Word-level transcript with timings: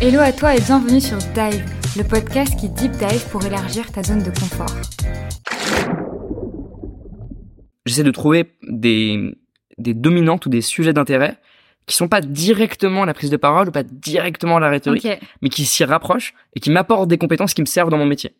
Hello 0.00 0.20
à 0.20 0.32
toi 0.32 0.54
et 0.56 0.60
bienvenue 0.60 1.00
sur 1.00 1.18
Dive, 1.18 1.64
le 1.96 2.02
podcast 2.04 2.58
qui 2.58 2.68
deep 2.68 2.92
dive 2.92 3.28
pour 3.30 3.44
élargir 3.44 3.90
ta 3.92 4.02
zone 4.02 4.22
de 4.22 4.30
confort. 4.30 4.74
J'essaie 7.86 8.02
de 8.02 8.10
trouver 8.10 8.52
des, 8.68 9.34
des 9.78 9.94
dominantes 9.94 10.46
ou 10.46 10.48
des 10.48 10.60
sujets 10.60 10.92
d'intérêt 10.92 11.36
qui 11.86 11.96
sont 11.96 12.08
pas 12.08 12.20
directement 12.20 13.04
la 13.04 13.14
prise 13.14 13.30
de 13.30 13.36
parole 13.36 13.68
ou 13.68 13.72
pas 13.72 13.82
directement 13.82 14.58
la 14.58 14.68
rhétorique, 14.70 15.08
mais 15.42 15.48
qui 15.48 15.64
s'y 15.64 15.84
rapprochent 15.84 16.34
et 16.54 16.60
qui 16.60 16.70
m'apportent 16.70 17.08
des 17.08 17.18
compétences 17.18 17.54
qui 17.54 17.60
me 17.62 17.66
servent 17.66 17.90
dans 17.90 17.98
mon 17.98 18.06
métier. 18.06 18.34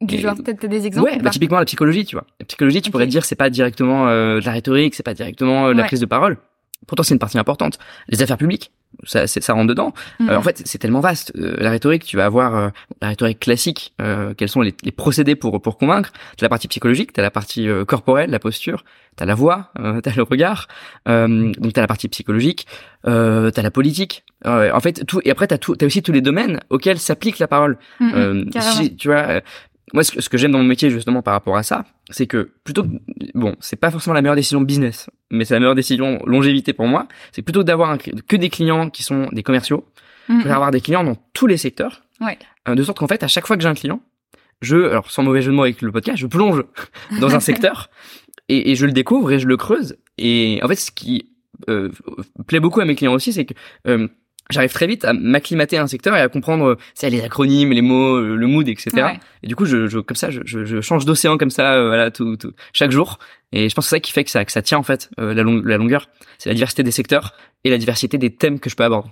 Du 0.00 0.16
Et- 0.16 0.18
genre, 0.18 0.34
peut-être 0.36 0.60
t'as 0.60 0.68
des 0.68 0.86
exemples 0.86 1.10
ouais, 1.10 1.18
ou 1.18 1.22
bah, 1.22 1.30
typiquement 1.30 1.58
la 1.58 1.64
psychologie, 1.64 2.04
tu 2.04 2.16
vois. 2.16 2.26
La 2.40 2.46
psychologie, 2.46 2.82
tu 2.82 2.88
Ok. 2.88 2.92
pourrais 2.92 3.06
dire 3.06 3.24
c'est 3.24 3.34
pas 3.34 3.48
directement 3.50 4.08
euh, 4.08 4.40
de 4.40 4.44
la 4.44 4.52
rhétorique, 4.52 4.94
c'est 4.94 5.02
pas 5.02 5.14
directement 5.14 5.68
euh, 5.68 5.72
la 5.72 5.82
Ouais. 5.82 5.86
prise 5.88 6.00
de 6.00 6.06
parole. 6.06 6.36
Pourtant, 6.86 7.02
c'est 7.02 7.14
une 7.14 7.18
partie 7.18 7.38
importante. 7.38 7.78
Les 8.08 8.22
affaires 8.22 8.36
publiques, 8.36 8.70
ça, 9.04 9.26
ça 9.26 9.52
rentre 9.52 9.66
dedans. 9.68 9.92
Euh, 10.20 10.36
en 10.36 10.42
fait, 10.42 10.62
c'est 10.64 10.78
tellement 10.78 11.00
vaste. 11.00 11.32
Euh, 11.36 11.56
la 11.58 11.70
rhétorique, 11.70 12.04
tu 12.04 12.16
vas 12.16 12.24
avoir 12.24 12.54
euh, 12.56 12.68
la 13.02 13.08
rhétorique 13.08 13.40
classique. 13.40 13.92
euh, 14.00 14.34
quels 14.34 14.48
sont 14.48 14.60
les, 14.62 14.74
les 14.82 14.92
procédés 14.92 15.36
pour 15.36 15.60
pour 15.60 15.78
convaincre 15.78 16.12
T'as 16.36 16.44
la 16.46 16.48
partie 16.48 16.68
psychologique, 16.68 17.12
t'as 17.12 17.22
la 17.22 17.30
partie 17.30 17.68
euh, 17.68 17.84
corporelle, 17.84 18.30
la 18.30 18.38
posture, 18.38 18.84
t'as 19.16 19.24
la 19.26 19.34
voix, 19.34 19.70
euh, 19.78 20.00
t'as 20.00 20.14
le 20.14 20.22
regard. 20.22 20.68
Euh, 21.08 21.52
donc 21.58 21.72
t'as 21.72 21.80
la 21.80 21.86
partie 21.86 22.08
psychologique, 22.08 22.66
euh, 23.06 23.50
t'as 23.50 23.62
la 23.62 23.70
politique. 23.70 24.24
Euh, 24.46 24.70
en 24.72 24.80
fait, 24.80 25.04
tout 25.06 25.20
et 25.24 25.30
après 25.30 25.46
t'as 25.46 25.58
tout, 25.58 25.76
t'as 25.76 25.86
aussi 25.86 26.02
tous 26.02 26.12
les 26.12 26.20
domaines 26.20 26.60
auxquels 26.70 26.98
s'applique 26.98 27.38
la 27.38 27.48
parole. 27.48 27.78
Si- 28.60 28.96
tu 28.96 29.08
vois, 29.08 29.40
moi, 29.92 30.02
ce 30.04 30.12
que, 30.12 30.20
ce 30.20 30.28
que 30.28 30.36
j'aime 30.36 30.52
dans 30.52 30.58
mon 30.58 30.64
métier 30.64 30.90
justement 30.90 31.22
par 31.22 31.32
rapport 31.34 31.56
à 31.56 31.62
ça, 31.62 31.84
c'est 32.10 32.26
que 32.26 32.50
plutôt, 32.64 32.82
que- 32.82 32.88
bon, 33.34 33.54
c'est 33.60 33.76
pas 33.76 33.90
forcément 33.90 34.14
la 34.14 34.22
meilleure 34.22 34.36
décision 34.36 34.60
business, 34.60 35.08
mais 35.30 35.44
c'est 35.44 35.54
la 35.54 35.60
meilleure 35.60 35.74
décision 35.76 36.20
longévité 36.26 36.72
pour 36.72 36.86
moi. 36.88 37.06
C'est 37.32 37.42
plutôt 37.42 37.62
d'avoir 37.62 37.96
que 37.98 38.36
des 38.36 38.50
clients 38.50 38.90
qui 38.90 39.02
sont 39.02 39.28
des 39.32 39.42
commerciaux. 39.42 39.84
Je 40.28 40.32
Mhm. 40.34 40.40
préfère 40.40 40.56
avoir 40.56 40.70
des 40.72 40.80
clients 40.80 41.04
dans 41.04 41.16
tous 41.32 41.46
les 41.46 41.56
secteurs, 41.56 42.02
Ouais. 42.20 42.36
euh, 42.68 42.74
de 42.74 42.82
sorte 42.82 42.98
qu'en 42.98 43.06
fait, 43.06 43.22
à 43.22 43.28
chaque 43.28 43.46
fois 43.46 43.56
que 43.56 43.62
j'ai 43.62 43.68
un 43.68 43.74
client, 43.74 44.00
je, 44.60 44.76
alors 44.76 45.10
sans 45.10 45.22
mauvais 45.22 45.40
jeu 45.42 45.52
de 45.52 45.56
mots 45.56 45.62
avec 45.62 45.80
le 45.82 45.92
podcast, 45.92 46.18
je 46.18 46.26
plonge 46.26 46.64
dans 47.20 47.34
un 47.34 47.40
secteur 47.40 47.88
et, 48.48 48.70
et 48.72 48.74
je 48.74 48.86
le 48.86 48.92
découvre 48.92 49.30
et 49.32 49.38
je 49.38 49.46
le 49.46 49.56
creuse. 49.56 49.96
Et 50.18 50.58
en 50.62 50.68
fait, 50.68 50.74
ce 50.76 50.90
qui 50.90 51.30
euh, 51.68 51.90
plaît 52.46 52.60
beaucoup 52.60 52.80
à 52.80 52.84
mes 52.84 52.94
clients 52.96 53.14
aussi, 53.14 53.32
c'est 53.32 53.44
que 53.44 53.54
euh, 53.86 54.08
j'arrive 54.50 54.72
très 54.72 54.86
vite 54.86 55.04
à 55.04 55.12
m'acclimater 55.12 55.76
à 55.78 55.82
un 55.82 55.86
secteur 55.86 56.16
et 56.16 56.20
à 56.20 56.28
comprendre 56.28 56.64
euh, 56.66 56.76
c'est 56.94 57.10
les 57.10 57.22
acronymes, 57.22 57.70
les 57.72 57.82
mots, 57.82 58.16
euh, 58.16 58.36
le 58.36 58.46
mood, 58.46 58.68
etc. 58.68 58.90
Ouais. 58.94 59.20
Et 59.42 59.46
du 59.46 59.56
coup, 59.56 59.64
je, 59.66 59.86
je 59.86 59.98
comme 59.98 60.16
ça, 60.16 60.30
je, 60.30 60.40
je, 60.44 60.64
je 60.64 60.80
change 60.80 61.04
d'océan 61.04 61.36
comme 61.38 61.50
ça, 61.50 61.74
euh, 61.74 61.88
voilà, 61.88 62.10
tout, 62.10 62.36
tout, 62.36 62.52
chaque 62.72 62.90
jour. 62.90 63.18
Et 63.52 63.68
je 63.68 63.74
pense 63.74 63.86
que 63.86 63.90
c'est 63.90 63.96
ça 63.96 64.00
qui 64.00 64.12
fait 64.12 64.24
que 64.24 64.30
ça, 64.30 64.44
que 64.44 64.52
ça 64.52 64.62
tient 64.62 64.78
en 64.78 64.82
fait 64.82 65.08
euh, 65.20 65.32
la, 65.34 65.42
long- 65.42 65.62
la 65.64 65.76
longueur. 65.76 66.08
C'est 66.38 66.48
la 66.50 66.54
diversité 66.54 66.82
des 66.82 66.90
secteurs 66.90 67.34
et 67.64 67.70
la 67.70 67.78
diversité 67.78 68.18
des 68.18 68.34
thèmes 68.34 68.60
que 68.60 68.68
je 68.70 68.76
peux 68.76 68.84
aborder. 68.84 69.10